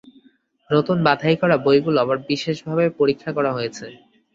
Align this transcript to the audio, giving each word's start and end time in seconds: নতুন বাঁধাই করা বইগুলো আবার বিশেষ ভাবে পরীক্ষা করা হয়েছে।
নতুন 0.69 0.97
বাঁধাই 1.07 1.35
করা 1.41 1.55
বইগুলো 1.65 1.97
আবার 2.01 2.17
বিশেষ 2.29 2.57
ভাবে 2.67 2.85
পরীক্ষা 2.99 3.31
করা 3.37 3.51
হয়েছে। 3.53 3.85